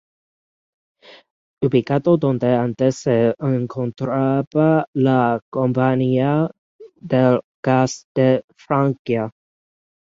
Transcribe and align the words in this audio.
Ubicado 1.63 2.17
donde 2.17 2.55
antes 2.55 2.95
se 3.03 3.35
encontraba 3.37 4.87
la 4.95 5.39
Compañía 5.51 6.49
del 6.95 7.39
Gas 7.61 8.07
de 8.15 8.43
Francia. 8.57 9.29